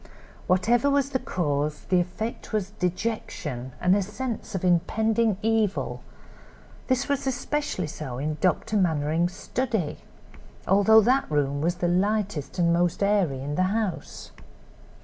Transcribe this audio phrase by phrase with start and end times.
[0.47, 6.01] Whatever was the cause, the effect was dejection and a sense of impending evil;
[6.87, 8.77] this was especially so in Dr.
[8.77, 9.99] Mannering's study,
[10.67, 14.31] although that room was the lightest and most airy in the house.